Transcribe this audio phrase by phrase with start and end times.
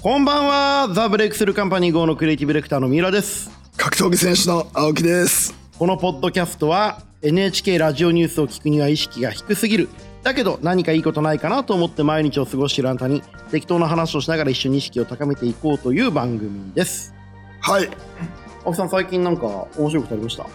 [0.00, 3.50] こんばんはザ・ブレイクスルーカンパニー GO のクリエイティブディレクターの三浦です。
[3.76, 5.54] 格闘技選手の青木です。
[5.76, 9.88] このポッドキャストは NHK ラジオニュースを聞くには意識が低すぎる。
[10.22, 17.12] だけど何かいいことないかなと思って毎日を過ごしているあなたに適当な話をしながら一緒に意識を高めていこうという番組です。
[17.60, 17.88] はい。
[18.64, 20.46] 青木さん最近なんか面白いことありました？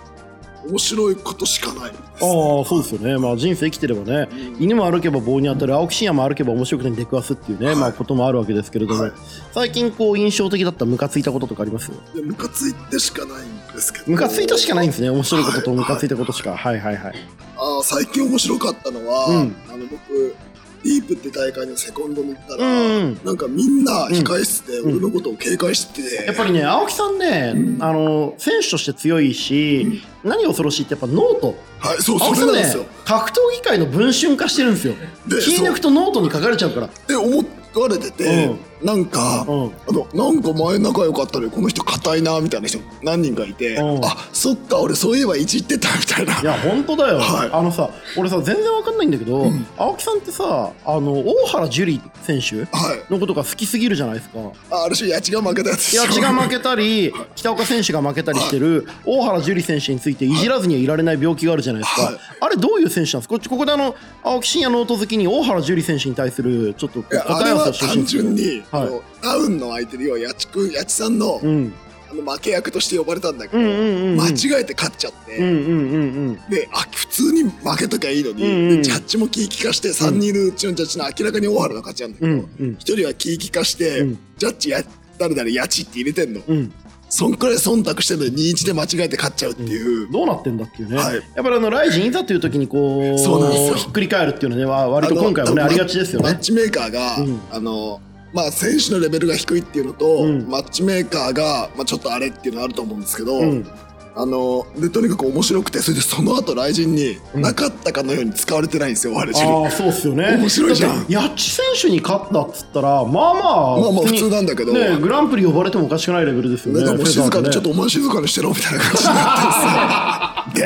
[0.67, 1.91] 面白いことしかない。
[1.91, 7.75] ああそうですよね、まあ、人生生きてればね、犬も歩けば棒に当たる青木真也も歩けば面白くて出くわすっていうね、はい。
[7.75, 9.11] まあ、こともあるわけですけれども、はい。
[9.51, 11.91] 最近こう印象的だったムカついたこととかあります？
[11.91, 14.11] いやムカついてしかないんですけど。
[14.11, 15.09] ムカついたしかないんですね。
[15.09, 16.55] 面白いこととはいムカついたことしか。
[16.55, 17.15] はいはいはい。
[17.57, 19.55] あー最近面白かったのは、うん。
[19.69, 20.35] あの僕
[20.83, 31.55] DEEP って大会のセコンドに行ったら、うんなんかみんな控え室で俺のことを警戒してて、やっぱりね青木さんね、あの選手として強いし、何が恐ろしいってやっぱノート。
[31.79, 32.85] はいそう青木さんねそれなんですよ。
[33.05, 34.93] 格闘技界の文春化してるんですよ。
[35.27, 36.87] で気抜くとノートに書かれちゃうから。
[36.87, 37.43] って思
[37.75, 39.65] われてて、なんか、うん。
[39.65, 44.05] あのなんか前仲良かったのにこの人硬いなみたいな人何人かいて、うん。
[44.05, 46.41] あそっか俺そういえばいじってたみたいな。
[46.41, 47.49] いや本当だよ、はい。
[47.51, 49.45] あのさ俺さ全然わかんないんだけど、
[49.77, 53.11] 青木さんってさあの大原樹里選手はい。
[53.11, 54.39] のことが好きすぎるじゃないですか。
[54.71, 62.15] あある種八千が負けたやつでいやしょ血が負けたり北岡選手が負けたりしてる大原樹里選手についていじらずにはいられない病気があるじゃないですか、はい。
[62.41, 63.29] あれどういう選手なんですか？
[63.29, 69.01] こっちここであの青木真也ノート好きに大原樹里選手に対するちょっと答え合わせてほしいんですけど純に、はい。
[69.01, 71.73] あのダウンの相手には八千君八千さんの,、うん。
[72.11, 74.17] あの負け役として呼ばれたんだけど、うんうんうんうん。
[74.17, 76.35] 間違えて勝っちゃって、うんうんうんうん。
[76.49, 78.77] であ普通に負けときゃいいのに、うんうん。
[78.77, 82.73] でジャッジも気利かして3人いるうちのジャッジの明らかに大原の勝ちなんだけうど、んうん。
[82.79, 84.19] 一人は気利かして、うん。
[84.37, 84.83] ジャッジや
[85.17, 86.73] 誰々やちって入れてんの、うん。
[87.09, 91.15] そんくらい忖度してるのに2-1で間違えて勝っちゃうっていう、どうなってんだっていうね、はい。
[91.15, 93.75] やっぱりあのライジンいざという時にこうそうなんですよ。
[93.75, 96.31] ひっくり返るっていうのねわ割との今回もねありがちですよね。
[96.31, 97.39] マッチメーカーが、うん。
[97.51, 98.01] あの
[98.33, 100.47] まあ選手のレベルが低いっていうのと、うん。
[100.49, 103.67] マッチメーカーが、まあ、ちょっとあれっていうのあると思うんですけど、うん。
[104.15, 107.41] あのでとにかく面白くてそれでその後雷神にうん。
[107.41, 110.37] なかったかのように使われてないんですよ、あれ中ああそうっすよね。
[110.37, 110.95] 面白いじゃん。
[110.97, 116.83] だってヤッチ選手に勝ったっつったらまあまあまあまあ普に通なんだけど、ねグランプリ呼ばれてもおかしくないレベルですよね。
[116.83, 120.61] なんかもう静かに、ねちょっとお前静かにしてろみたいな感じになって。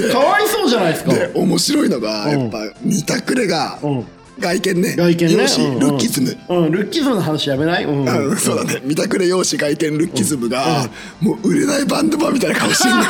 [0.00, 1.12] で でかわいそうじゃないですか。
[1.12, 4.04] でで面白いのがうんやっぱ見たくれがうん
[4.40, 4.94] 外見ね。
[4.96, 5.32] 外見ね。
[5.42, 7.84] 容姿うんルッキズム、うんルッキズムの話やめない？
[7.84, 8.04] うん。
[8.06, 8.80] うんそうだね。
[8.84, 10.88] 見たくれ容姿外見ルッキズムが、
[11.20, 13.02] もう売れないバンドマンみたいな顔してんだよ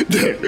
[0.08, 0.38] で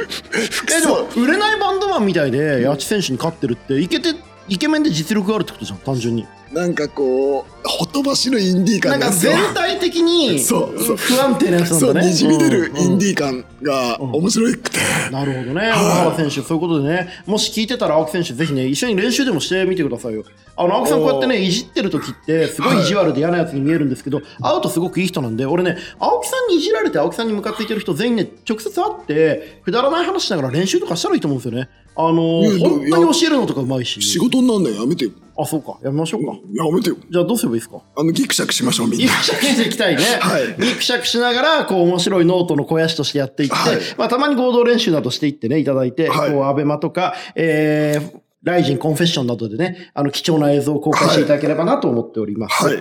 [0.50, 4.14] 服えでも装売れないバンドマンみたいでヤッチ選手に勝ってるってイケて
[4.48, 10.82] イケメンで実力があるってことじゃん単純になんかこうほとばしるインディーなんか全体的にそう。
[10.82, 14.78] そう不安定なやつなんそうだねにじみ出るインーディー感が面白くて、
[15.10, 20.24] なるほどね、大原選手、そういうことでね、もし聞いてたら青木選手、ぜひね、一緒に練習でもしてみてくださいよ。
[20.56, 31.68] あの青木さん、こうやってね、いじってる時って、すごい意地悪で嫌なやつに見えるんですけど、会うとすごくいい人なんで、俺ね、青木さんにいじられて、青木さんに向かっていってる人、全員ね、直接会って、くだらない話しながら練習とかしたらいいと思うんですよね。
[31.96, 34.00] あのー、本当に教えるのとかうまいし。
[34.00, 36.32] 仕事になんだよやめてよあ、そうか、やめましょうか。
[36.54, 36.96] やめてよ。
[37.10, 37.80] じゃあ、どうすればいいですか？
[37.96, 39.06] あのギクシャクしましょうみんな。
[39.06, 40.02] ギクシャクしていきたいね。
[40.20, 40.46] はい。
[40.60, 43.78] ギクシャクしながら、こう、面白いノートの肥やしとしてやっていって、はい。
[43.98, 46.30] まあ、たまに合同練習などしていってね、いただいて、はい。
[46.32, 52.64] こう、 ABEMA とか、えー、 RIZIN CONFESSIONS などでね、あの、貴重な映像を公開していただければなと思っております。
[52.66, 52.78] はい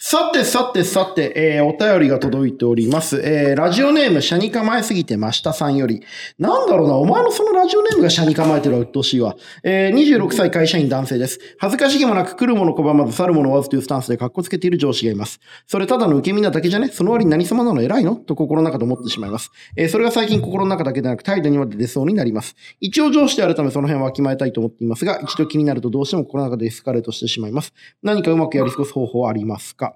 [0.00, 3.20] さてさてさて、えー、お便りが届いております。
[3.20, 6.04] えー、ラジオネーム、シャに構えすぎてましたさんより。
[6.38, 9.34] なんだろうな、お前のそのラジオネームがシャに構えてるは鬱陶しいわ。
[9.64, 11.40] えー、26歳会社員男性です。
[11.58, 15.40] 恥ずかしげもなく来るもの拒まず去るもの追わずというスタンスで格好つけている上司がいます。
[15.66, 16.90] それただの受け身なだけじゃね？
[16.90, 17.82] その割に何様なの？
[17.82, 18.14] 偉いの？
[18.14, 19.50] と心の中で思ってしまいます。
[19.76, 22.54] えー、それが最近心の中だけでなく態度にまで出そうになります。
[22.78, 27.74] 一応上司であるためその辺はわきまえたいと思っていますが、一度気になるとどうしても心の中でエスカレートしてしまいます。
[28.00, 29.87] 何かうまくやり過ごす方法はありますか？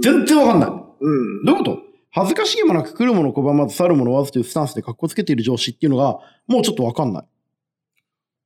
[0.00, 0.70] 全然わかんない。
[0.70, 1.44] うん。
[1.44, 1.78] どういうこと？
[2.14, 7.24] 恥ずかしげもなく来るもの拒まず去るもの追わずというスタンスで格好つけている上司っていうのが、もうちょっとわかんない。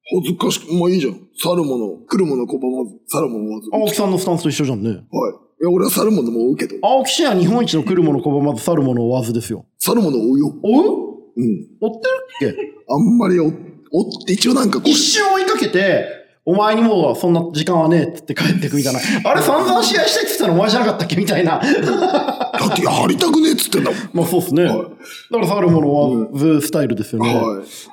[0.08, 1.20] 恥ずかしくまあいいじゃん。
[1.36, 4.90] 去るもの来るもの拒まず去るもの追わず青木さんのスタンスと一緒じゃんね。
[4.90, 4.98] はい。
[4.98, 6.76] いや俺は去るものも追うけど。
[6.82, 9.66] 青木氏は日本一の来るもの拒まず去るもの追わずですよ。
[9.78, 10.54] 去るもの追うよ。
[10.62, 11.06] 追う？
[11.36, 11.66] うん。
[11.80, 12.00] 追っ
[12.38, 12.72] てるっけ？
[12.88, 14.90] あんまり追追って一応なんかこう。
[14.90, 16.06] 一瞬追いかけて、
[16.48, 19.00] お前にもうそんな時間はねえって言って帰ってくみたいな。
[19.28, 20.54] あれ散々試合したいって言ってたの？
[20.54, 21.16] お前じゃなかったっけ？
[21.16, 21.58] みたいな。
[22.58, 24.64] だってやりたくねえっつってんだもんまあそうですね。
[24.64, 24.92] はいだか
[25.38, 27.34] ら去るもの追わずスタイルですよね。
[27.34, 27.44] はい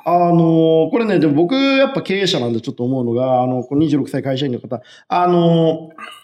[0.05, 6.22] あのーこれね、でも僕、やっぱ経営者なんでちょっと思うのが、あの、この26歳会社員の方、あのー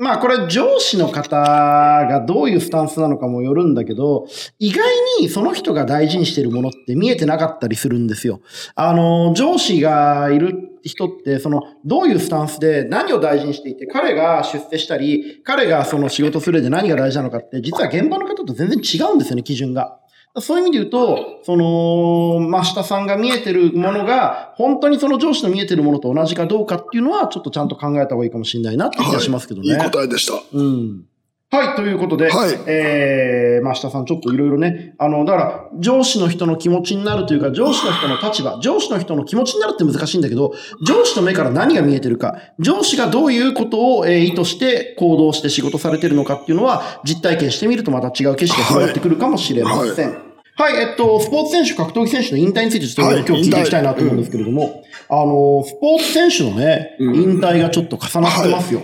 [0.00, 4.26] まあこれ上司の方がどういうスタンスなのかもよるんだけど、
[4.58, 4.88] 意外
[5.20, 8.40] にその人が大事にしてるものって見えてなかったりするんですよ。
[8.76, 19.99] あの、上司がいる人って、その、どういうスタンスで何を大事にしていて、彼が出世したり、彼がその仕事する上で何が大事なのかって、実は現場の方と全然違うんですよね、基準が。
[20.38, 29.68] そういう意味で言うと、その、真下さんが見えてるものが、本当にその上司の見えてるものと同じかどうかっていうのは、ちょっとちゃんと考えた方がいいかもしれないなって気がしますけどね。
[29.68, 30.34] いい答えでした。
[30.52, 31.04] うん。
[31.52, 32.56] はい、ということで、はい。
[32.66, 40.52] えー、まあ、下さんちょっといろいろね、あの、だから、上司の人の気持ちになるというか、上司の人の立場、上司の人の気持ちになるって難しいんだけど、
[40.86, 50.30] 上司の目から何が見えてるか、上司がどういうことを、えー意図して行動して仕事されてるのかっていうのは、実体験してみるとまた違う景色が広がってくるかもしれません。
[50.56, 53.24] はい、えっと、スポーツ選手、格闘技選手の引退についてちょっとはい。
[53.26, 58.82] 今日聞いていきたいなと思うんですけれども、あの、スポーツ選手のね、引退がちょっと重なってますよ。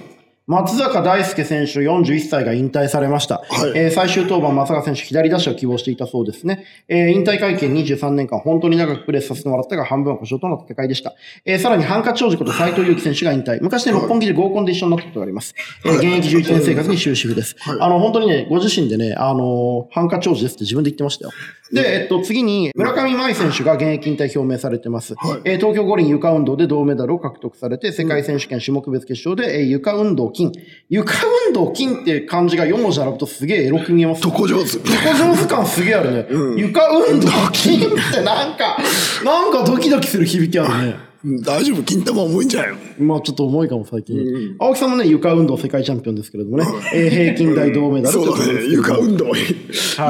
[0.48, 3.38] 松坂大輔選手41歳が引退されました。
[3.48, 6.64] はいえー最終登板、松坂選手左打者を希望していたそうですね。
[6.86, 11.14] えー引退会見23年間、本当に長くプレーさせてもらったが、半分は故障との戦いでした。
[11.44, 13.58] えーさらに、ハンカチ王子こと斉藤祐樹選手が引退。
[13.60, 15.52] 昔ね、六本木で合コンで一緒になったことがあります。
[15.84, 17.56] えー現役11年生活に終止符です。
[17.80, 21.30] あの、本当にね、ご自身でね、あのーハンカチ王子ですって自分で言ってましたよ。
[21.72, 25.14] で、えっと、次に、村上舞選手が現役引退表明されてます。
[25.16, 30.52] はいえー東京五輪床運動で銅メダルを獲得されて、世界選手権種目別決勝で、えー床運動金。
[30.88, 31.12] 床
[31.48, 34.22] 運動金って漢字が4文字並ぶとすげえエロく見えます。
[34.24, 34.76] 床上手。
[34.78, 36.26] 床上手感すげえあるね。
[36.56, 38.76] 床運動金ってなんか、
[39.24, 41.05] なんかドキドキする響きあるね。
[41.24, 41.82] うん大丈夫？
[41.82, 42.76] 金玉重いんじゃないの
[43.06, 44.56] まあちょっと重いかも最近。
[44.58, 48.46] 青木さんもね、床運動世界チャンピオンですけれどもね、えー平均台銅メダルといそうだね。
[48.46, 48.82] ことですけど。
[48.82, 49.24] 床運動。
[49.30, 49.36] は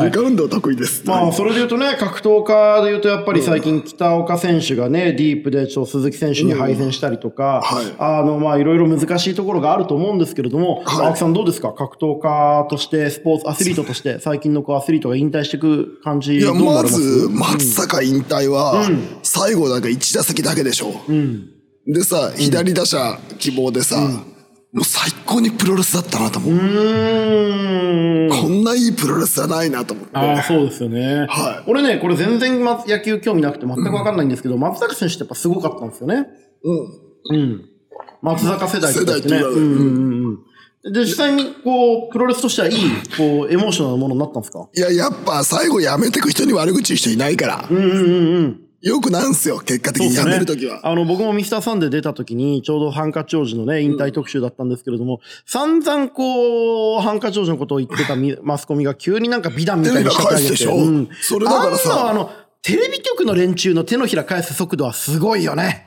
[0.02, 0.04] い。
[0.06, 1.02] 床運動得意です。
[1.06, 7.84] まあ、それで言うとね、格闘家で言うと、やっぱり最近、北岡選手がね、ディープで、ちょ、鈴木選手に敗戦したりとか、はい。
[7.98, 11.06] あの、まあ、いろいろ難しいところがあると思うんですけれども、はい。
[11.06, 11.72] 青木さんどうですか？
[11.72, 18.84] 格闘家として、スポーツ、アスリートとして、最近のこうアスリートが引退していく感じ、いや、まず、松坂引退は、
[19.22, 20.92] 最後なんか1打席だけでしょ。
[21.86, 23.96] でさ、左打者希望でさ、
[24.72, 26.52] もう最高にプロレスだったなと思う。
[26.52, 28.28] うーん。
[28.28, 30.16] こんないいプロレスはないなと思って。
[30.16, 31.26] ああ、そうですよね。
[31.28, 36.26] はい俺ね、これ全然ま野球興味なくて全くわかんないんですけど、松坂選手ってやっぱすごかったんですよね。
[36.64, 37.36] うん。
[37.36, 37.64] うん。
[38.20, 39.36] 松坂世代って言ってね。
[39.38, 40.38] 世代って言うんうん
[40.84, 40.92] うん。
[40.92, 42.76] で、実際に、こう、プロレスとしてはいい、
[43.16, 44.68] こう、エモーショナルなものになったんですか？
[44.72, 47.66] いや、やっぱ最後やめてく人に悪口言う人いないから。
[47.68, 48.60] うんうんうんうん。
[48.82, 50.86] よくなんすよ、結果的にやめるときは。
[50.86, 60.64] あの、僕もミスターサンデー出た時に、ちょうどハンカチ王子のね、引退特集だったんですけれども、散々こう、ハンカチ王子のことを言ってたみマスコミが急になんか美談みたいに仕掛け上げて。
[60.64, 61.06] でしょ？
[61.22, 62.30] それだからさあの、
[62.62, 65.86] テレビ局の連中の手のひら返す速度はすごいよね。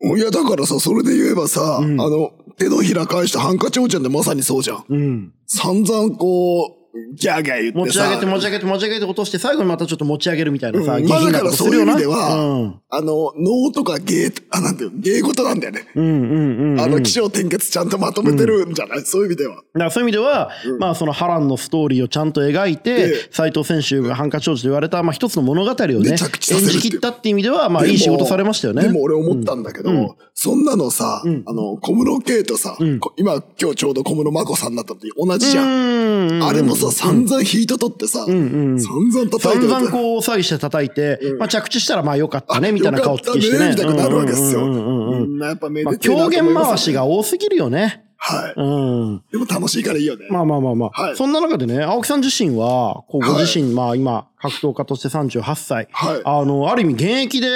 [0.00, 4.84] いや、だからさ、それで言えばさ、あの、手のひら返したハンカチ王ちゃんってまさにそうじゃん。
[4.88, 5.32] うん。
[5.46, 6.77] 散々こう、
[7.14, 8.08] ギャーギャー言ってさ。
[8.08, 11.92] 持ち上げて持ち上げて持ち上げて落として、最後にまたちょっと持ち上げるみたいなさ、うん下品なことするよな。
[11.92, 15.86] まあだからそういう意味ではうんあの、能とか芸、あ、なんていうの、芸事なんだよね。
[15.94, 16.80] うんうんうん。
[16.80, 19.56] あの、気象転結ちゃんとまとめてるんじゃない、そういう意味では。
[19.56, 28.82] だからそういう意味では、まあその波乱のストーリーをちゃんと描いてえ、斎藤選手がハンカチ王子と言われた、まあ一つの物語をね、で演じ切ったっていう意味では、まあいい仕事されましたよね。
[28.82, 35.66] でも俺思ったんだけど、そんなのさ、んあの、小室圭とさ、こ今、今日ちょうど小室眞子さんになったって同じじゃん。
[35.66, 36.42] うん。
[36.44, 43.66] あれもさ、散々ヒート取ってさ、散々叩いて散々こう、詐欺して叩いて、まあ着地したらまあよかったね、みたいな顔つきしてね。
[43.66, 44.64] ねみたいになるわけですよ。
[44.64, 48.04] うんうんうんうんみんなやっぱめまあでてえな狂言回しが多すぎるよね。
[48.18, 48.54] はい。
[48.56, 49.22] うん。
[49.30, 50.26] でも楽しいからいいよね。
[50.30, 51.02] まあまあまあまあ。
[51.02, 55.88] はいそんな中でね、青木さん自身は、こうご自身、まあ今、格闘家として38歳。
[55.92, 57.48] はいあの、ある意味現役で、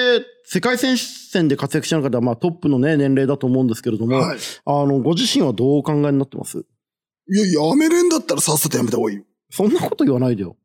[0.45, 1.03] 世界選手
[1.33, 6.65] 権で活躍してる方は、まあトップのね、年齢だと思うんですけれども、はいあの、ご自身はどうお考えになってます？
[7.29, 9.25] いや、やめれんだったらさっさとやめた方がいいよ。
[9.51, 10.57] そんなこと言わないでよ。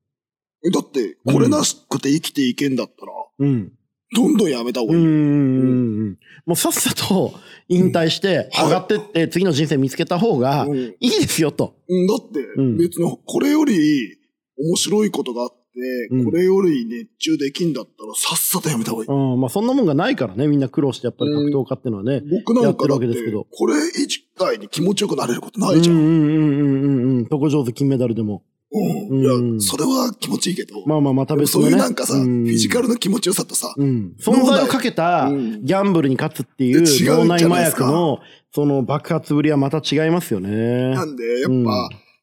[0.65, 3.71] えだって、これなしくて生きていけんだったら、うん。
[4.15, 4.99] どんどんやめた方がいい。
[4.99, 6.19] うんうんうんうん。
[6.45, 7.33] もうさっさと
[7.67, 11.75] 引退して、はい上がってって、次の人生見つけた方がうんいいですよと。
[11.87, 14.17] うんだってん、別にこれより
[14.57, 19.09] 面白いことがあって、うんこれより熱中できんだったらさっさとやめた方がいい。
[19.09, 19.41] うん。
[19.41, 22.21] まあそんなもんがないからね、みんな苦労してやっぱり格闘家っていうのはね。
[22.29, 24.07] 僕なんかだっやってるわけですてけど、これ以
[24.37, 25.95] 外に気持ちよくなれることないじゃん。
[25.95, 27.27] うんうんうんうんうんうん。
[27.31, 28.43] 床上手金メダルでも。
[28.71, 29.07] うん。
[29.09, 31.73] うんいや、それは気持ちいいけど、まあまあまた別そうのね。
[31.75, 34.13] いうなんかさ、うんフィジカルの気持ちよさとさ、うん。
[34.19, 38.19] 存在をかけたうんギャンブルに勝つっていう脳内麻薬の
[38.53, 40.49] その爆発ぶりはまた違いますよね。
[40.95, 41.63] なんで、やっぱ、うん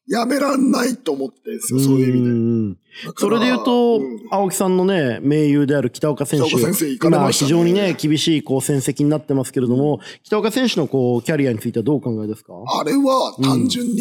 [0.07, 3.11] やめらんないと思ってんですよ、そういう意味で。
[3.17, 4.19] それで言うと、うん。
[4.29, 6.47] 青木さんのね、盟友である北岡選手。
[6.47, 7.47] 北岡先生行かれましたね。
[7.47, 12.53] 非常にね、厳しいこう戦績になってますけれども、北岡選手のこう、キャリアについてはどうお考えですか？
[12.79, 13.95] あれは単純に、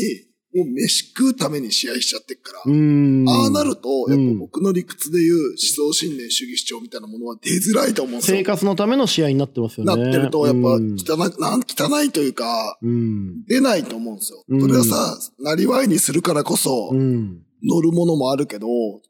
[0.54, 2.58] もう飯食うために試合しちゃってっから。
[2.61, 8.44] ああなると、やっうんぱ僕の理屈で言う思想信念主義主張みたいなものは出づらいと思うんですよ生。
[8.44, 10.11] 活のための試合になってますよなね。
[10.11, 13.44] ってると、やっぱうん汚い、なん汚いというか、うん。
[13.46, 14.44] 出ないと思うんですよ。
[14.49, 17.42] うんそれはさ、なりわいにするからこそ、うん。
[17.66, 18.66] 乗るものもあるけど、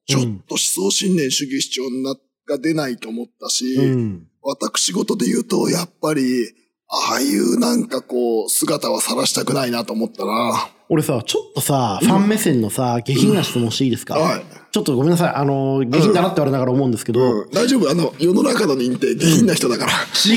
[0.07, 2.15] ちょっと思想信念主義主張な
[2.47, 4.27] が出ないと思ったし、うん。
[4.43, 6.47] 私事で言うと、やっぱり、
[6.87, 10.71] ああいうなんかこう、姿は晒したくないなと思ったな。
[10.91, 14.43] 俺さ、ちょっとさ、ファン目線のさ、下品な質問していいですか、はい。
[14.71, 15.35] ちょっとごめんなさい。
[15.35, 17.91] あの、下品だなって言われながら思うんですけど、うん、大丈夫？
[17.91, 19.93] あの、世の中の認定、下品な人だから。
[19.93, 20.37] 違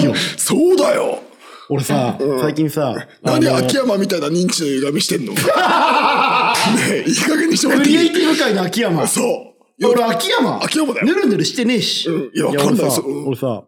[0.00, 0.14] うよ。
[0.36, 1.18] そうだよ。
[1.70, 5.32] 俺さ、最近さ、何あの秋山みたいな認知の歪みしてんの？
[5.36, 5.40] ね
[6.90, 7.96] え、いい加減にしてもらっていい？
[7.96, 9.06] クリエイティブ界の秋山。
[9.06, 9.86] そう。
[9.86, 10.62] 俺秋山。
[10.62, 11.06] 秋山だよ。
[11.06, 12.08] ぬるぬるしてねえし。
[12.08, 12.30] うん。
[12.34, 13.26] いやわかんない俺さ、うん。
[13.26, 13.64] 俺さ、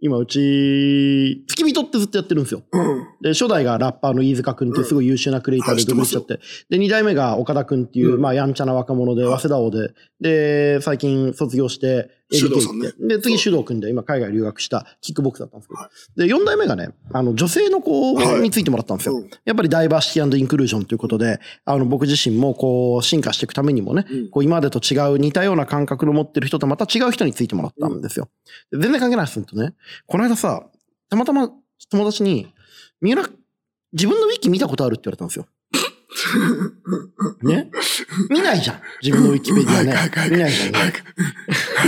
[0.00, 2.62] 今うち、付き人ってずっとやってるんですよ。
[2.70, 3.06] うん。
[3.22, 6.76] で、初代がラッパーの飯塚くんっていうすごい優秀なクリエイターではい知ってますよ独立しちゃって。
[6.76, 16.26] で、二代目が岡田くんっていう、うんまあ、やんちゃな若者で、早稲田王で、で、最近卒業して、修道さんねで、次、修道くんで、今海外留学したキックボックスだったんですけど。
[16.26, 19.16] で、四代目がね、あの、女性の子はいについてもらったんですよ。
[19.16, 28.28] うんやっぱりダイバーシティインクルージョンということで、あの、僕自身もこう、進化していくためにもね、うんこう、今までと違う似たような感覚の持ってる人とまた違う人についてもらったんですよ。
[28.72, 29.74] で全然関係ないですとね、
[30.06, 30.66] この間さ、
[31.08, 31.50] たまたま
[31.90, 32.52] 友達に、
[33.00, 33.28] 三浦、
[33.92, 35.46] 自分のウィキ見たことあるって言われたんですよ。
[37.42, 37.70] ね？
[38.30, 38.80] 見ないじゃん。
[39.02, 39.94] 自分のウィキペディアね。
[40.30, 40.80] 見ないじゃんね。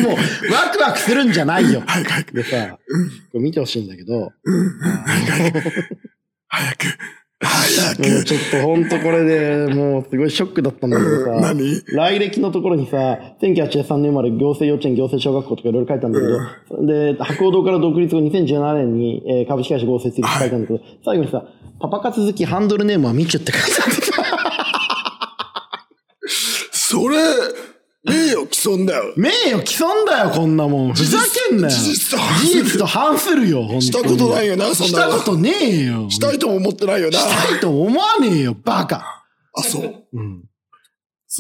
[0.02, 0.16] もう、
[0.52, 1.82] ワクワクするんじゃないよ。
[2.32, 2.78] でさ、
[3.32, 4.32] これ見てほしいんだけど、
[6.48, 6.84] 早く。
[7.40, 8.24] 早く。
[8.24, 11.82] ちょっとほんとこれでもうすごいショックだったんだけどさ、何？
[11.86, 21.44] 来歴のところにさ、1983年生まれ行政幼稚園、行政小学校とかいろいろ書いたんだけど、で、博報堂から独立後2017年に、えー株式会社合設立って書いたんだけど、最後にさ、
[21.80, 23.84] パパ活好きハンドルネームはミチュって書いてあ
[26.90, 27.18] それ、
[28.02, 29.12] 名誉毀損だよ。
[29.18, 30.94] 名誉毀損だよ、こんなもん。
[30.94, 31.18] ふざ
[31.50, 31.70] けんなよ。
[31.70, 33.82] 事実と反事する実と反するよ、に。
[33.82, 36.08] したことないよなそんなのしたことねえよ。
[36.08, 37.18] したいとも思ってないよな。
[37.18, 39.26] したいと思わねえよ、バカ。
[39.52, 40.06] あ、そう。
[40.14, 40.44] うん。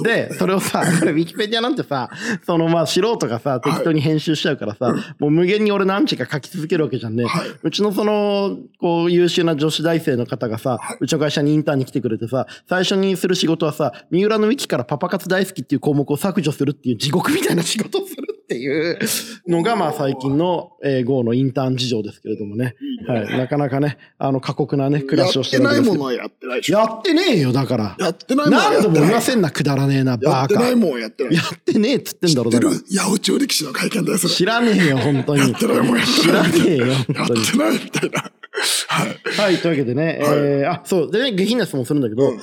[0.02, 2.10] で、それをさ、 これウィキペディアなんてさ、
[2.44, 7.24] そのまあ素人がさ、適当に編集しちゃうからさ、もう無限に俺何時か書き続けるわけじゃんね。
[7.24, 7.48] はい。
[7.62, 18.98] うちのその、こう優秀な女子大生の方がさ、うちの会社にインターンに来てくれてさ、最初にする仕事はさ、三浦のウィキからパパ活大好きっていう項目を削除するっていう地獄みたいな仕事をするっていう
[19.46, 22.76] のが、まあ最近の、えー、GO のインターン事情ですけれどもね。
[23.06, 23.38] はい。
[23.38, 26.78] なかなかね、あの過酷なね、暮らしをしてやるわけですけどってないものはやってないでしょ。
[26.78, 27.96] やってねえよ、だから。
[27.98, 29.08] やってないものはや何度もってない。
[29.08, 30.44] 言わせんな、くだらねえな、やバカ。
[30.44, 31.34] ってないもんはやってない。
[31.34, 32.70] やってねえっつってんだろ、知ってる？
[32.72, 33.02] だから。
[33.02, 34.34] 八百長歴史の会見だよ、それ。
[34.34, 35.40] 知らねえよ、本当に。
[35.40, 36.34] やってないもんやって知ない。
[36.36, 37.42] らねえよ、や本当に。
[37.42, 38.20] ってないみたいな。
[38.88, 39.50] はい。
[39.50, 42.40] はい、というわけでね、はいえー、あ、そう、でね、下品な質問するんだけど、うん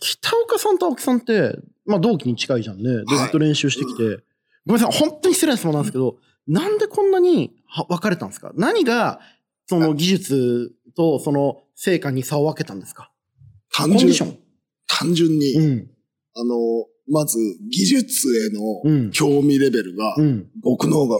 [0.00, 2.84] 北岡さんと青木さんって、まあ同期に近いじゃんね。
[2.84, 4.20] で、はいずっと練習してきて、
[4.68, 8.52] ごめんなさい、本当に失礼な質問なんですけど、なんでこんなには分かれたんですか？
[8.54, 9.18] 何が、
[9.66, 13.10] その技術とその成果に差を分けたんですか？
[13.74, 14.38] コ単純ンディション。
[14.86, 15.90] 単純に、うん。
[16.34, 16.54] あの、
[17.10, 17.38] まず、
[17.70, 18.48] 技術へ
[18.84, 20.50] うんの興味レベルが、うん。
[20.62, 21.16] 僕の方が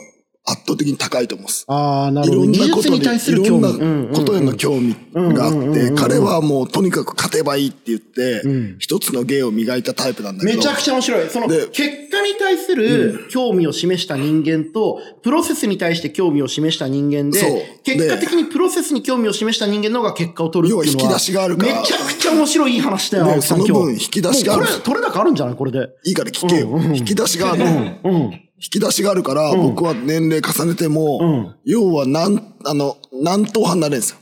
[0.50, 1.64] 圧倒的に高いと思うんです。
[1.68, 2.44] ああ、ないるほど。
[2.44, 4.08] ろん技なことに、対すいろんる興味。
[4.08, 10.56] なことへの興味があって、彼はもうとにかく勝てばいいって言ってうん、一つの芸を磨いたタイプなんだけど。
[10.56, 11.28] めちゃくちゃ面白い。
[11.28, 21.04] その、で結果に対する興味を示した人間と、プロセスに対して興味を示した人間そうで、結果的にプロセスに興味を示した人間の方が結果を取るっていうのは。
[21.04, 25.54] 要は引き出しがあるからめちゃくちゃ面白いいい話だよ、ね青木さんその分引き出しがあるこれ、取れ高あるんじゃない？
[25.54, 25.88] これで。
[26.04, 26.68] いいから聞けよ。
[26.68, 27.98] うんうん引き出しがあるの。
[28.04, 28.14] うん。
[28.14, 28.47] うん。
[28.60, 31.54] 引き出しがあるから、僕は年齢重ねても、うん。
[31.64, 34.18] 要はなん、あの、何頭離れるんですよ。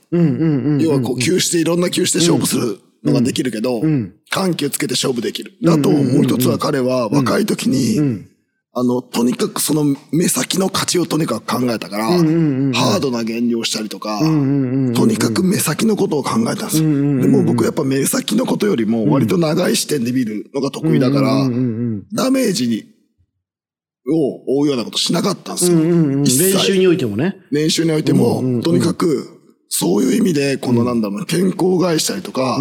[0.81, 5.53] 要はこう、球して、いろんな球して勝負するのができるけど、ん緩急つけて勝負できる。
[5.67, 8.29] あと、もう一つは彼は若い時に、ん。
[8.79, 14.27] あの、とにかくその目先の勝ちをとにかく考えたから、ハードな減量したりとか、と
[15.07, 16.91] にかく目先のことを考えたんですよ。
[17.23, 21.49] でも僕やっぱ目先のことよりも割と長い視点で見るのが得意だから、
[22.13, 22.85] ダメージに、
[24.13, 25.79] を負うようなことしなかったんですよ。
[25.79, 27.37] 練一切習においてもね。
[27.51, 29.29] 練習においても、とにかく、
[29.69, 32.61] そういう意味で、このなんだろうな、健康害したりとか、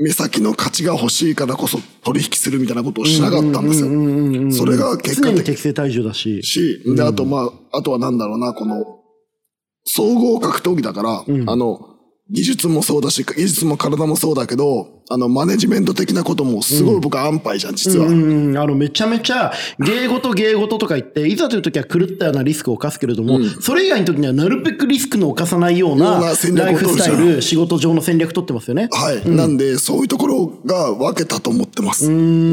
[0.00, 4.52] 目先の価値が欲しいからこそ取引するみたいなことをしなかったんですよ。
[4.52, 6.42] それが結果的常に適正体重だし。
[6.44, 8.84] し、で、あとまあ、あとはなんだろうな、この、
[9.84, 11.97] 総合格闘技だから、あの、
[12.30, 18.06] 技術もそうだし、技術も体もそうだけど、あの、マネジメント的なこともすごい僕は安牌じゃん、実は。
[18.06, 26.34] うんうん、あの、めちゃめちゃ、芸事芸事とか言って、いざという時は狂ったようなリスクを犯すけれども、それ以外の時にはなるべくリスクの犯さないようなライ
[26.74, 28.90] フスタイル、仕事上の戦略取ってますよね。
[28.92, 29.30] はい。
[29.30, 32.06] なんで、そういうところが分けたと思ってます。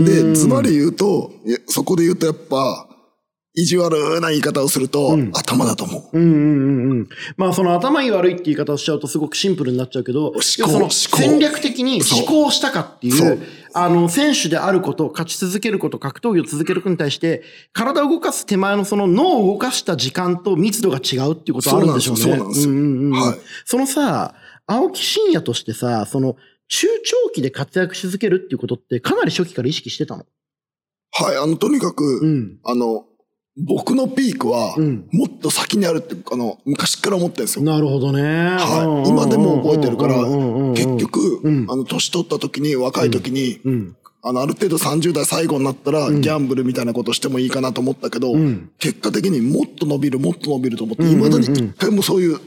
[0.06, 1.34] で、ズバリ言うと、
[1.68, 2.88] そこで言うとやっぱ、
[3.56, 6.18] 意地悪な言い方をすると、頭だと思う。
[6.18, 7.10] うんうんうんうん。
[7.38, 13.40] まあその頭いい悪いって言い方をしちゃうとすごくシンプルになっちゃうけど、考要はその思考戦略的に思考したかっていそうう、
[13.74, 17.44] あの、選手であること、勝ち続けること、格闘技を続けることに対して、
[17.74, 22.22] 体を動かす手前のその脳を動かした時間と密度が違うっていうことはあるんでしょうね。
[22.22, 22.74] そうなんですよ
[23.66, 24.36] そのさ、
[24.68, 26.36] 青木真也としてさ、その、
[26.68, 30.26] 中長期で活躍し続けるっていうことってかなり初期から意識してたの？
[31.12, 31.38] はい。
[31.38, 32.58] あの、とにかく、うん。
[32.64, 33.06] あの、
[33.58, 37.64] 僕のピークはうん、もっと先にあるって、あの、昔から思ってるんですよ。
[37.64, 38.22] なるほどね。
[38.22, 39.10] はい。
[39.10, 40.16] 今でも覚えてるから
[40.74, 43.96] 結局うん、あの、年取った時に、若い時に、うん。
[44.22, 52.40] あの、ある程度30代最後になったら、ギャンブルみたいなことしてもいいかなと思ったけど、ん結果的にもっと伸びる、もっと伸びると思って、未だに一回もそういう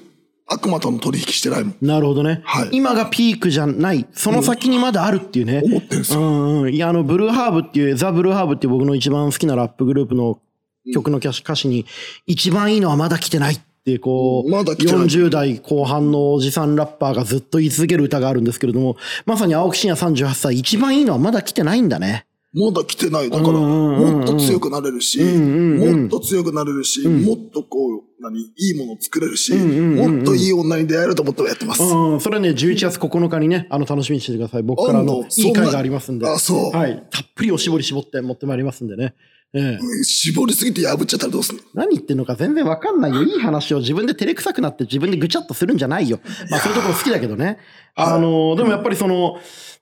[0.46, 1.76] 悪魔との取引してないもん。
[1.80, 5.62] なるほどね、はい今がピークじゃない、その先にまだあるっていうね。
[5.64, 6.20] 思ってるんですよ。
[6.20, 6.74] うんうん。
[6.74, 10.40] いや、あの、ブルーハーブっていう、ザ・ブルーハーブっていう僕の一番好きなラップグループの
[10.92, 11.86] 曲の歌詞歌詞に、
[12.26, 22.26] 一番いいのはまだ来てないって、こう、まだ来てない40代後半のおじさんラッパーがずっと言い続ける歌があるんですけれども、まさに青木真也38歳、一番いいのはまだ来てないんだね。
[22.54, 23.30] まだ来てない。
[23.30, 31.82] だから、もっと強くなれるし、もっと強くなれるし、もっとこう、何、いいもの作れるし、もっといい女に出会えると思ってやってます。
[31.82, 34.62] うん、それね、11月9日にね、あの、楽しみにしててください。
[34.62, 36.26] 僕からのいい回がありますんで。
[36.26, 37.06] あそうはい。
[37.10, 39.14] たっぷりおしぼり絞って持ってまいりますんでね。
[39.54, 40.04] ええ。
[40.04, 41.62] 絞りすぎて破っちゃったらどうすんの？
[41.72, 43.22] 何言ってんのか全然わかんないよ。
[43.22, 46.20] いい話を自分で照れくさくなって自分でぐちゃっとするんじゃないよ。
[46.50, 47.58] まあそういうところ好きだけどね。
[47.94, 49.38] あの、でもやっぱりその、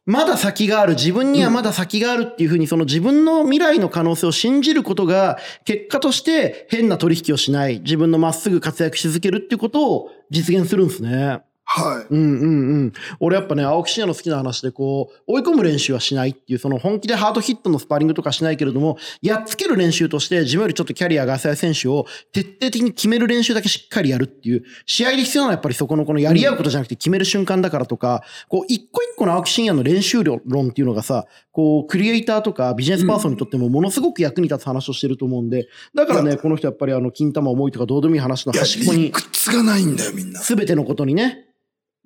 [0.07, 11.41] まだ先がある、自分にはまだ先があるっていうふうに、その自分の未来の可能性を信じることが、結果として変な取引をしない、自分のまっすぐ活躍し続けるっていうことを実現するんですね。
[11.69, 12.07] はい。
[12.15, 12.93] うんうんうん。
[13.19, 40.39] 俺やっぱね、青木真也の好きな話で、こう、追い込む練習はしないっていう、その本気でハードヒットのスパーリングとかしないけれども、やっつける練習として、自分よりちょっとキャリアが浅い選手を徹底的に決める練習だけしっかりやるっていう、試合で必要なのはやっぱりそこのこのやり合うことじゃなくて決める瞬間だからとか、こう、一個一個の青木真也の練習論っていうのがさ、こう、クリエイターとかビジネスパーソンにとってもものすごく役に立つ話をしてると思うんで、だからね、この人やっぱりあの、金玉重いとかどうでもいい話の端っこに理、屈がないんだよ、みんな。
[40.39, 41.47] すべてのことにね、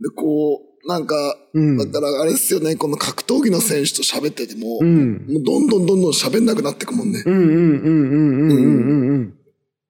[0.01, 1.15] で、こう、なんか、
[1.53, 7.23] うん、だからあれっすよね、この格闘技の選手と喋ってても、うん、もうどんどんどんどん喋んなくなってくもんね。
[7.27, 9.11] うんうんうんうんうんうんうん。
[9.11, 9.39] うん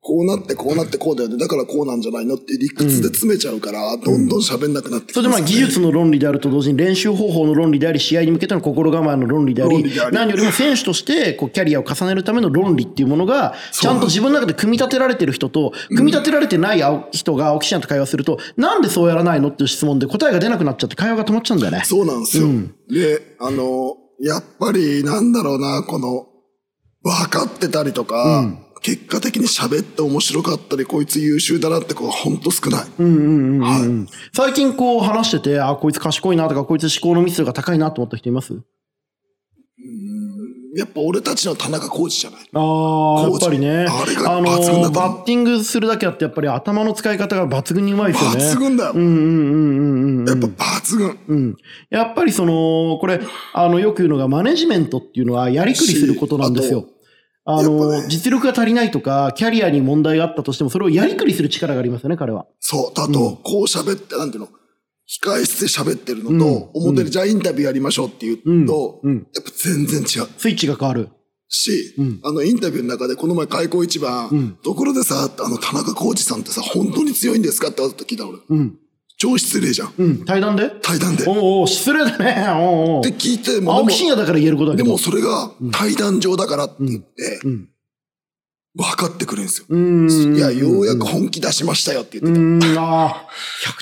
[0.02, 1.36] こうなってこうなってこうだよね。
[1.36, 21.82] だからこうなんじゃないのって理屈で詰めちゃうから、どんどん喋んなくなってきそれでまあ技術の論理であると同時に練習方法の論理であり、試合に向けての心構えの論理であり何よりも選手としてこうキャリアを重ねるための論理っていうものが、ちゃんと自分の中で組み立てられてる人と、組み立てられてない青人が青木真也と会話すると、なんでそうやらないのっていう質問で答えが出なくなっちゃって会話が止まっちゃうんだよね。
[21.84, 22.48] そうなんですよ。
[22.88, 26.26] で、あの、やっぱりなんだろうな、この、
[27.02, 28.50] 分かってたりとか、
[28.82, 32.80] 結果的に喋って面白かったり、こいつ優秀だなって子がほんと少ない。
[32.80, 34.10] はい。
[34.34, 38.54] 最近こう話してて、あ、こいつ賢いなとか、こいつ思考の密度が高いなと思った人います？
[40.76, 42.40] やっぱ俺たちの田中コーチじゃない。
[42.54, 43.86] ああ、やっぱりね。
[43.90, 48.44] あれが抜群だバッティングするだけあって、やっぱり頭の使い方が抜群にうまいですよね。
[48.44, 48.92] 抜群だよ。
[48.94, 50.28] うんうんうんうんうん。
[50.28, 51.18] やっぱ抜群。
[51.26, 51.56] うん。
[51.90, 53.20] やっぱりその、これ、
[53.52, 56.86] あの、よく言うのが、マネジメントっていうのはやりくりすることなんですよ。
[57.44, 62.46] あの、ぱね実力が足りないとか、キャリアに問題があったとしても、それをやりくりする力がありますよね、彼は。
[62.60, 63.00] そう。
[63.00, 64.48] あと、こう喋って、なんていうの、
[65.08, 70.28] 控え室で喋ってるのと、表でじゃあインタビューやりましょうって言うと、うんうんやっぱ全然違う。
[70.38, 71.08] スイッチが変わる。
[71.48, 78.38] し、あの、インタビューの中で、この前開口一番、ところでさ、あの、田中浩二さんってさ、本当に強いんですかって聞いたの俺。
[78.50, 78.78] うん。
[79.20, 79.92] 超失礼じゃん。
[79.98, 80.24] うん。
[80.24, 80.70] 対談で？
[80.80, 81.24] 対談で。
[81.24, 82.46] っおうおう失礼だね。
[82.58, 84.86] おうおうて聞いて、も青木真也だから言えることだけど。
[84.86, 87.68] でもそれが対談上だからって言って、ん
[88.74, 89.66] 分かってくるんですよ。
[89.68, 90.36] うーん。
[90.36, 93.28] いや、ようやく本気出しましたよって言ってうーん、ああ、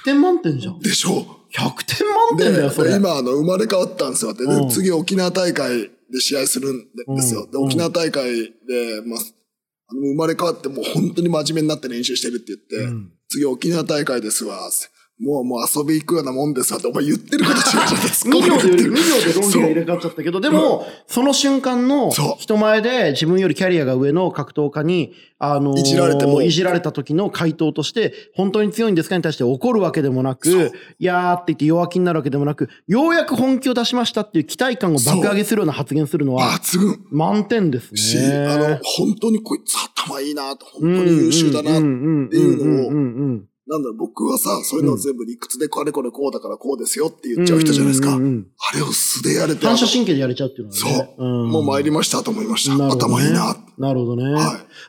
[0.01, 0.81] 100点満点じゃん。
[0.81, 0.88] た。
[0.88, 1.11] でしょ
[1.53, 2.90] 100点満点だよ、それ。
[2.90, 4.35] で、今、あの、生まれ変わったんですよ。
[4.35, 7.46] で、うん次沖縄大会で試合するんですよ。
[7.46, 9.20] で、沖縄大会で、まあ、
[9.90, 12.92] あの生まれ変わってもう本当に真面目になって練習してるって言って、
[13.29, 14.68] 次沖縄大会ですわ。
[15.20, 18.31] もうもう遊び行くようなもんですわって、お前言ってること違うじゃないですか。
[18.31, 37.04] 2秒で、2言ってる秒で論議が入れ替わっちゃったけど、でも、その瞬間の人前で自分よりキャリアが上の格闘家に、あのーいじられてもいじられた時の回答として、本当に強いんですかに対して怒るわけでもなく、いやーって言って弱気になるわけでもなく、ようやく本気を出しましたっていう期待感を爆上げするような発言するのは、抜群。
[37.11, 38.46] 満点ですし、ね。
[38.46, 39.76] あの、本当にこいつ
[40.07, 41.70] 頭いいなと、本当に優秀だな。
[41.70, 43.00] っていうのをうんう
[43.35, 48.09] んなんだろう、僕はさ、そういうのを全部理屈でこれこれこうだからこうですよって言っちゃう人じゃないですか。
[48.09, 51.14] うんうんうんうんあれを素でやれて、反射神経でやれちゃうっていうのはそね。
[51.18, 52.87] う、んもう参りましたと思いました。
[52.88, 53.57] 頭いいな。
[53.78, 54.33] なるほどね。
[54.33, 54.42] はい。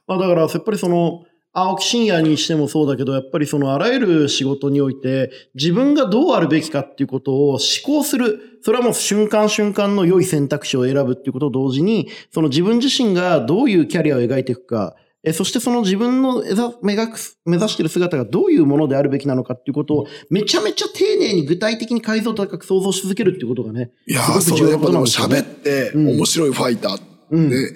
[0.07, 8.59] まあだから、やっぱりその、青木真也にしてもそうだけど、やっぱりそのあらゆる仕事において、自分がどうあるべきかっていうことを思考する。
[8.61, 16.43] それはもう瞬間瞬間の良い選択肢を選ぶっていうことと同時に、その自分自身がどういうキャリアを描いていくか、えそしてその自分の
[16.82, 17.10] 目が
[17.45, 25.38] 目指している姿がどういうものであるべきなのかっていうことを、めちゃめちゃ丁寧に具体的に解像度高く想像し続けるっていうことがね、いやー、すごく重要なそれやっぱでもことなんですよね。
[25.38, 27.75] 喋って面白いファイターって、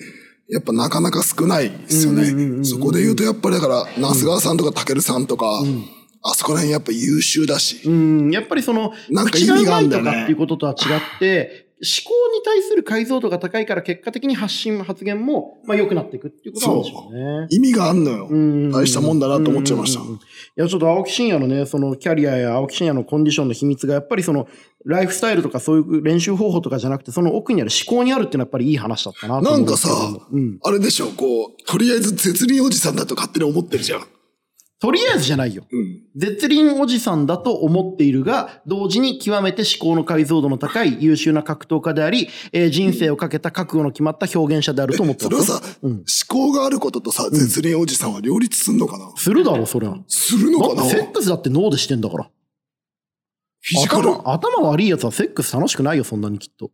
[0.49, 2.63] やっぱなかなか少ないですよね。
[2.63, 5.63] そこで言うとやっぱりだから、那須川さんとかたけるさんとか、
[6.21, 7.81] あそこら辺やっぱ優秀だし。
[7.85, 10.11] うん、やっぱりその、なんか意味口があんだよね。
[10.11, 17.47] とかっていうこととは違って、思考に対する解像度が高いから結果的に発信、発言も、まあ良くなっていくっていうことなんでしょうね。
[17.49, 18.27] 意味があんのよ。
[18.29, 20.05] うん大したもんだなと思っちゃいましたい
[20.55, 24.47] や、ちょっと青木真也のね、そのキャリアや青木真也のコンディションの秘密が、やっぱりその、
[24.85, 29.89] ライフスタイルとかそういう練習方法とかじゃなくて、その奥にある思考にあるっていうのはやっぱりいい話だったななんかさ
[30.31, 30.59] うん。
[30.63, 34.01] あれでしょ、こう、とりあえず絶倫おじさんだと勝手に思ってるじゃん。
[34.83, 35.63] とりあえずじゃないよ。
[35.71, 36.01] うん。
[36.13, 45.41] 絶倫おじさんだと思っているが、同時に極めて思考の解像度の高い優秀な格闘家であり、えー人生をかけた覚悟の決まった表現者であると思ってま。
[45.41, 49.13] それはさ、思考があることとさ、絶倫おじさんは両立すんのかな？
[49.15, 49.95] するだろ、そりゃ。
[50.09, 50.83] するのかな？
[50.83, 52.29] セックスだって脳でしてんだから。
[53.61, 56.71] フィジカル頭、頭悪い奴はセックス楽しくないよ、そんなにきっと。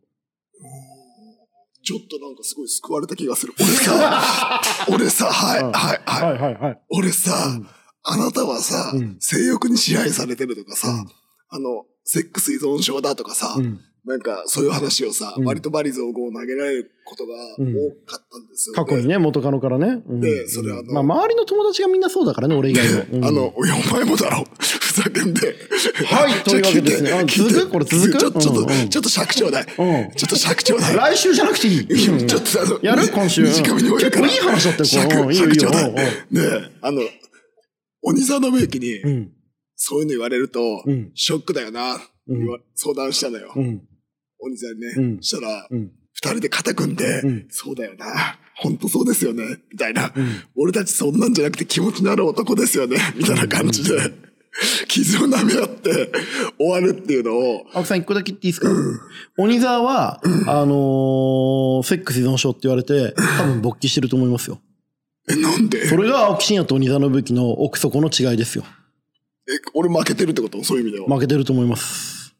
[1.84, 3.54] ちょっとなんかすごい救われた気がする。
[3.56, 4.60] 俺さ、
[4.92, 6.34] 俺さ、はい、はい、はい。
[6.34, 6.80] はいはいはい。
[6.90, 7.60] 俺さ、
[8.02, 11.06] あなたはさ、うん性欲に支配されてるとかさ、うん
[11.52, 13.80] あの、セックス依存症だとかさ、うん。
[14.02, 20.02] なんかそういう話をさ、うん割とバリ雑語を投げられることがうん多かったんですよ、過去にね、元カノからね。
[20.08, 23.04] うんでそれあのまあ、周りの友達がみんなそうだからね、俺以外も。
[23.12, 23.60] うんあの、お
[23.92, 24.46] 前もだろ。
[24.58, 25.54] ふざけんで。
[26.06, 27.70] はいというわけですね続く？
[27.70, 28.18] これ続く？
[28.18, 29.66] ちょちょっと、ちょっと尺ちょうだい。
[29.76, 30.96] うんちょっと尺ちょうだい。
[30.96, 32.08] 来週じゃなくていい。
[32.08, 33.06] う んちょっとあの、やる？
[33.12, 33.42] 今週。
[33.42, 34.28] 短めに終えるから。
[34.28, 35.36] 結構いい話だったよ、これ。
[35.36, 35.90] うん尺、ちょうだい。
[35.90, 37.02] うんねえ、あの、
[38.02, 39.32] 鬼沢信之に、うん。
[39.76, 41.96] そういうの言われると、うんショックだよな、
[42.74, 43.52] 相談したのよ。
[43.56, 43.82] うん。
[44.38, 44.86] 鬼沢にね。
[44.96, 45.92] うんそしたら、うん。
[46.12, 48.38] 二人で肩組んで、うんそうだよな。
[48.56, 49.42] 本当そうですよね。
[49.72, 50.12] みたいな、ん
[50.54, 52.98] 俺たちそんなんじゃなくて気持ちのある男ですよね。
[53.16, 53.98] みたいな感じで、
[54.88, 56.12] 傷を舐め合って
[56.58, 58.68] 終わるっていうのを、青木さん一個だけ言っていいですか？
[59.38, 64.60] 鬼沢は、あのーセックス依存症って言われて、多分勃起してると思いますよ。
[65.30, 65.86] え、なんで？
[65.86, 68.64] それが青木真也と鬼沢信之の奥底の違いですよ。
[69.48, 70.62] え、俺負けてるってこと？
[70.64, 71.06] そういう意味では。
[71.06, 72.34] 負けてると思います。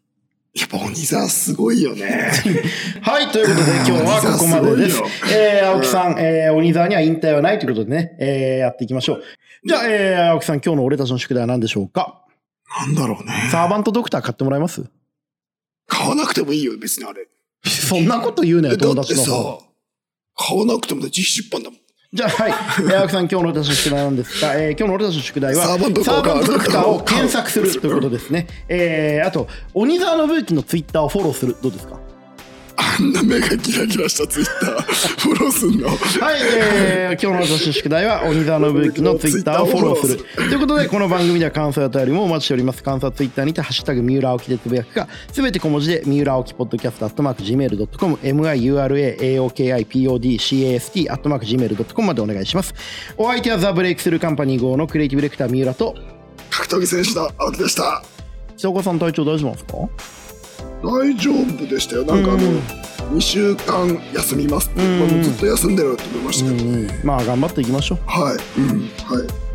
[0.53, 2.33] やっぱ鬼沢すごいよね。
[3.03, 5.03] はい、ということで 今日はここまでですす。
[5.33, 9.22] えー、青木さん、えー、鬼沢には引退はないということでね、えー、やっていきましょう。
[9.64, 12.24] じゃあ、えー、青木さん、今日の俺たちの宿題は何でしょうか？
[12.81, 13.48] なんだろうね。
[13.53, 14.85] サーバントドクター買ってもらえます？
[15.87, 17.29] 買わなくてもいいよ、別にあれ。
[17.64, 19.22] そんなこと言うなよ、えだって友達の。
[19.22, 19.59] さ、
[20.37, 21.80] 買わなくても自費出版だもん。
[22.12, 22.51] じゃあ、はい。
[22.51, 28.49] えー青木さん、今日の俺たちの宿題なんですが、えー今日の俺たちの宿題は、サーバントドクターサーバントドクターを検索するということですね。
[28.68, 31.57] えー、あと、鬼沢信之のツイッターをフォローする。
[31.62, 32.00] どうですか？
[32.83, 34.83] あんな目がキラキラしたツイッター、
[35.21, 35.88] フォローすんの？
[35.88, 35.99] はい、
[36.57, 40.25] えー、今日の私の宿題は、鬼沢信之のツイッターをフォローする。
[40.35, 42.83] ということで、この番組では感想やお便りもお待ちしております。
[42.83, 52.75] 感想はツイッターにて、ハッシュタグ、三浦青木でつぶやくか、すべて小文字で、三浦青木ポッドキャスト、アットマーク、gmail.com、miura-aokipodcast、アットマーク、gmail.com までお願いします。
[53.19, 55.95] お相手はザ・ブレイクスルーカンパニー号のクリエイティブディレクター、三浦と、
[56.51, 58.03] 格闘技選手だ、青木でした。
[58.57, 59.73] 北岡さん体調大丈夫なんですか？
[60.83, 62.05] 大丈夫でしたよ。
[62.05, 62.40] なんかあの、
[63.12, 67.01] 2週間休みますって、まあずっと休んでると思いましたけどね。
[67.05, 67.99] まあ、頑張っていきましょう。
[68.07, 68.61] はい。
[68.61, 68.79] うん。
[68.79, 69.50] はい。